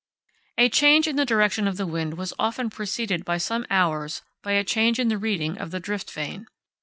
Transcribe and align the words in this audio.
A 0.57 0.67
change 0.67 1.07
in 1.07 1.15
the 1.15 1.27
direction 1.27 1.67
of 1.67 1.77
the 1.77 1.85
wind 1.85 2.17
was 2.17 2.33
often 2.39 2.71
preceded 2.71 3.23
by 3.23 3.37
some 3.37 3.67
hours 3.69 4.23
by 4.41 4.53
a 4.53 4.63
change 4.63 4.97
in 4.97 5.09
the 5.09 5.17
reading 5.19 5.59
of 5.59 5.69
the 5.69 5.79
drift 5.79 6.09
vane. 6.09 6.47